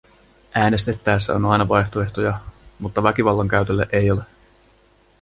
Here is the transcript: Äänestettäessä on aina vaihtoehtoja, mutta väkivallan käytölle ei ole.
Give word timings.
Äänestettäessä 0.53 1.33
on 1.33 1.45
aina 1.45 1.67
vaihtoehtoja, 1.67 2.39
mutta 2.79 3.03
väkivallan 3.03 3.47
käytölle 3.47 3.87
ei 3.91 4.11
ole. 4.11 4.23